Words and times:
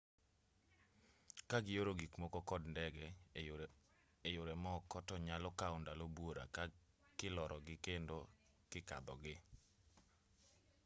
kagioro 1.49 1.91
gikmoko 1.99 2.39
kod 2.49 2.63
ndege 2.73 3.05
eyore 4.29 4.55
moko 4.63 4.97
to 5.07 5.15
nyalo 5.25 5.49
kawo 5.59 5.75
ndalo 5.81 6.05
buora 6.15 6.43
kilorogii 7.17 7.81
kendo 7.85 8.17
kikadhogii 8.71 9.39